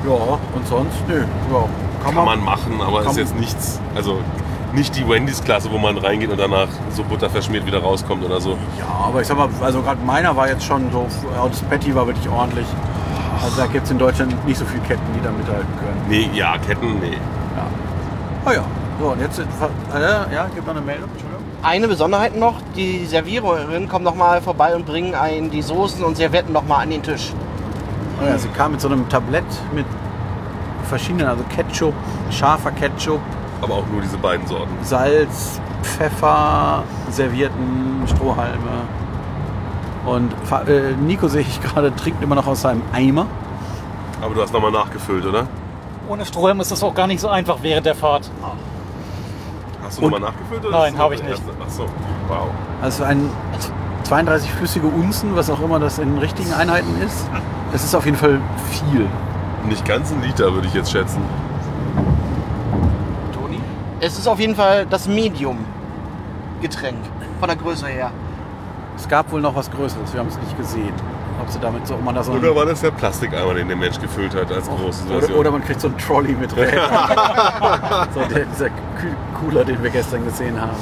[0.06, 1.20] ja, und sonst, nö.
[1.52, 1.64] Ja,
[2.04, 3.80] Kann man machen, aber kann- ist jetzt nichts.
[3.94, 4.18] Also
[4.72, 8.56] nicht die Wendy's-Klasse, wo man reingeht und danach so butterverschmiert wieder rauskommt oder so.
[8.78, 11.06] Ja, aber ich sag mal, also gerade meiner war jetzt schon so,
[11.48, 12.66] das Patty war wirklich ordentlich.
[13.42, 16.02] Also da gibt es in Deutschland nicht so viele Ketten, die da mithalten können.
[16.08, 17.12] Nee, ja, Ketten, nee.
[17.56, 17.66] Ja.
[18.46, 18.64] Oh ja.
[19.00, 19.44] So, und jetzt, äh,
[20.34, 21.42] ja, gibt noch eine Meldung, Entschuldigung.
[21.62, 26.52] Eine Besonderheit noch, die Serviererin kommt nochmal vorbei und bringen einen die Soßen und Servietten
[26.52, 27.32] nochmal an den Tisch.
[28.20, 29.86] Oh ja, sie kam mit so einem Tablett mit
[30.88, 31.94] verschiedenen, also Ketchup,
[32.30, 33.20] scharfer Ketchup,
[33.62, 34.72] Aber auch nur diese beiden Sorten.
[34.82, 38.82] Salz, Pfeffer, Servietten, Strohhalme.
[40.06, 40.32] Und
[40.68, 43.26] äh, Nico sehe ich gerade, trinkt immer noch aus seinem Eimer.
[44.22, 45.46] Aber du hast nochmal nachgefüllt, oder?
[46.08, 48.30] Ohne Strohhalm ist das auch gar nicht so einfach während der Fahrt.
[49.82, 50.64] Hast du nochmal nachgefüllt?
[50.64, 51.30] Oder Nein, ist das hab ich nicht.
[51.30, 51.50] erste?
[51.64, 51.84] Ach so,
[52.28, 52.48] wow.
[52.82, 53.30] Also ein
[54.04, 57.28] 32 flüssige Unzen, was auch immer das in richtigen Einheiten ist.
[57.72, 59.06] Das ist auf jeden Fall viel.
[59.68, 61.20] Nicht ganz ein Liter, würde ich jetzt schätzen.
[64.02, 66.96] Es ist auf jeden Fall das Medium-Getränk
[67.38, 68.10] von der Größe her.
[68.96, 70.94] Es gab wohl noch was Größeres, wir haben es nicht gesehen.
[71.40, 73.76] Ob sie damit so, ob man da so Oder war das der Plastikeimer, den der
[73.76, 75.30] Mensch gefüllt hat als große Version?
[75.30, 76.68] oder, oder man kriegt so einen Trolley mit rein.
[78.14, 78.68] so der, dieser
[79.38, 80.76] Cooler, den wir gestern gesehen haben.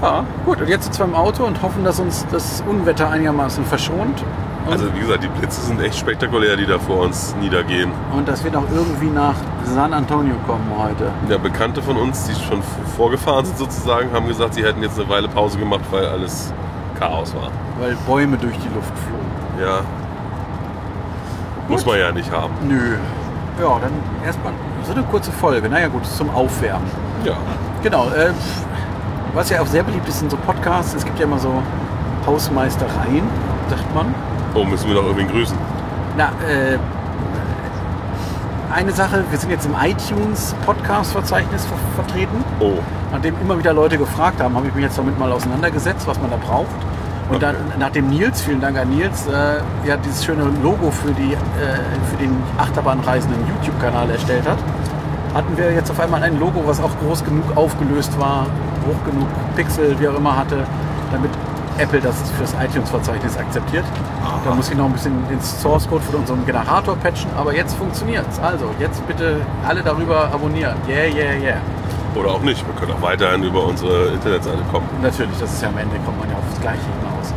[0.00, 0.60] Ja, gut.
[0.60, 4.24] Und jetzt sitzen wir im Auto und hoffen, dass uns das Unwetter einigermaßen verschont.
[4.70, 7.90] Also wie gesagt, die Blitze sind echt spektakulär, die da vor uns niedergehen.
[8.16, 11.10] und dass wir noch irgendwie nach San Antonio kommen heute.
[11.28, 12.62] Ja, Bekannte von uns, die schon
[12.96, 16.52] vorgefahren sind sozusagen, haben gesagt, sie hätten jetzt eine Weile Pause gemacht, weil alles
[16.98, 17.50] Chaos war.
[17.80, 19.60] Weil Bäume durch die Luft flogen.
[19.60, 19.80] Ja.
[21.68, 22.52] Muss man ja nicht haben.
[22.68, 22.96] Nö.
[23.60, 23.92] Ja, dann
[24.24, 24.52] erstmal
[24.84, 25.68] so eine kurze Folge.
[25.68, 26.86] Naja gut, zum Aufwärmen.
[27.24, 27.34] Ja.
[27.82, 28.08] Genau.
[28.10, 28.30] Äh,
[29.34, 31.62] was ja auch sehr beliebt ist in so Podcasts, es gibt ja immer so
[32.26, 33.22] Hausmeistereien,
[33.70, 34.14] sagt man.
[34.54, 35.56] Oh, müssen wir noch irgendwie grüßen.
[36.16, 36.78] Na, äh,
[38.70, 42.44] eine Sache, wir sind jetzt im iTunes Podcast-Verzeichnis ver vertreten.
[42.60, 42.74] Oh.
[43.12, 46.30] Nachdem immer wieder Leute gefragt haben, habe ich mich jetzt damit mal auseinandergesetzt, was man
[46.30, 46.68] da braucht.
[47.30, 51.32] Und dann, nachdem Nils, vielen Dank an Nils, äh, ja dieses schöne Logo für, die,
[51.32, 51.36] äh,
[52.10, 54.58] für den Achterbahnreisenden YouTube-Kanal erstellt hat,
[55.34, 58.46] hatten wir jetzt auf einmal ein Logo, was auch groß genug aufgelöst war,
[58.86, 60.66] hoch genug Pixel, wie auch immer hatte,
[61.78, 63.84] Apple das fürs iTunes-Verzeichnis akzeptiert.
[64.44, 68.38] Da muss ich noch ein bisschen den Source-Code von unserem Generator patchen, aber jetzt funktioniert's.
[68.40, 70.76] Also, jetzt bitte alle darüber abonnieren.
[70.88, 71.60] Yeah, yeah, yeah.
[72.14, 72.64] Oder auch nicht.
[72.66, 74.86] Wir können auch weiterhin über unsere Internetseite kommen.
[75.00, 77.32] Natürlich, das ist ja am Ende, kommt man ja aufs Gleiche hinaus.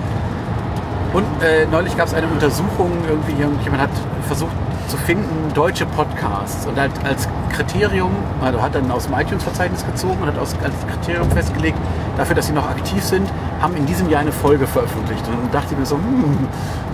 [1.13, 3.89] Und äh, neulich gab es eine Untersuchung, irgendwie jemand hat
[4.27, 4.51] versucht
[4.87, 10.17] zu finden, deutsche Podcasts und hat als Kriterium, also hat dann aus dem iTunes-Verzeichnis gezogen
[10.21, 11.77] und hat aus, als Kriterium festgelegt,
[12.17, 13.29] dafür, dass sie noch aktiv sind,
[13.61, 15.25] haben in diesem Jahr eine Folge veröffentlicht.
[15.27, 16.47] Und dann dachte ich mir so, hm,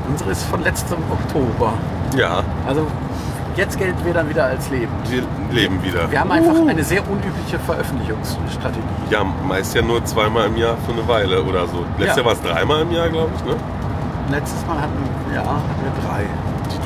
[0.09, 1.73] unsere ist von letztem Oktober.
[2.17, 2.85] Ja, Also
[3.55, 4.91] jetzt gelten wir dann wieder als Leben.
[5.09, 6.09] wir leben wieder.
[6.11, 8.81] Wir haben einfach eine sehr unübliche Veröffentlichungsstrategie.
[9.09, 11.83] Ja, meist ja nur zweimal im Jahr für eine Weile oder so.
[11.97, 12.15] Letztes Ja.
[12.17, 13.43] Jahr war es dreimal im Jahr, glaube ich.
[13.45, 13.55] Ne?
[14.29, 16.23] Letztes Mal hatten, ja, hatten wir drei.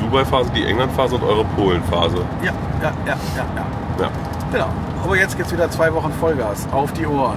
[0.00, 2.18] Dubai-Phase, die England-Phase und eure Polen-Phase.
[2.42, 3.66] Ja, ja, ja, ja, ja.
[4.00, 4.10] Ja.
[4.52, 4.68] Genau.
[5.02, 6.66] Aber jetzt geht's wieder zwei Wochen Vollgas.
[6.72, 7.36] Auf die Ohren.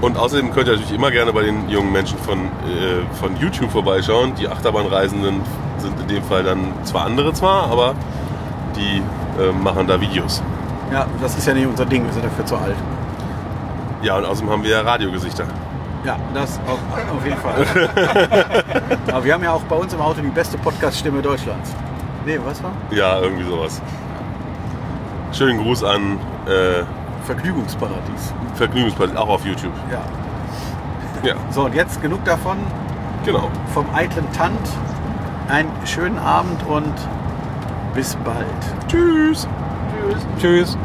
[0.00, 3.70] Und außerdem könnt ihr natürlich immer gerne bei den jungen Menschen von, äh, von YouTube
[3.70, 4.34] vorbeischauen.
[4.34, 5.42] Die Achterbahnreisenden
[5.78, 7.94] sind in dem Fall dann zwar andere zwar, aber
[8.76, 9.02] die
[9.40, 10.42] äh, machen da Videos.
[10.90, 12.04] Ja, das ist ja nicht unser Ding.
[12.06, 12.76] Wir sind dafür zu alt.
[14.02, 15.44] Ja, und außerdem haben wir ja Radiogesichter.
[16.04, 16.78] Ja, das auf,
[17.14, 17.66] auf jeden Fall.
[19.12, 21.74] Aber wir haben ja auch bei uns im Auto die beste Podcast-Stimme Deutschlands.
[22.30, 22.70] Nee, was war?
[22.92, 23.82] Ja, irgendwie sowas.
[25.32, 26.16] Schönen Gruß an
[26.46, 26.84] äh,
[27.26, 28.32] Vergnügungsparadies.
[28.54, 29.72] Vergnügungspartei, auch auf YouTube.
[29.90, 30.02] Ja.
[31.28, 32.58] Ja, So, und jetzt genug davon.
[33.24, 33.50] genau.
[33.74, 34.60] Vom eitlen Tant.
[35.48, 36.94] Einen schönen Abend und
[37.94, 38.46] bis bald.
[38.86, 39.48] Tschüss.
[39.90, 40.26] Tschüss.
[40.38, 40.78] Tschüss.